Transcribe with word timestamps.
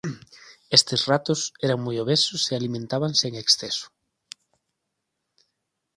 Estes 0.77 1.01
ratos 1.11 1.39
eran 1.65 1.79
moi 1.85 1.97
obesos 2.03 2.41
e 2.51 2.53
alimentábanse 2.55 3.23
en 3.29 3.35
exceso. 3.43 3.87